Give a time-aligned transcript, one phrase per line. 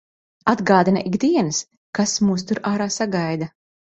[0.53, 1.59] Atgādina ik dienas,
[1.99, 3.51] kas mūs tur ārā sagaida.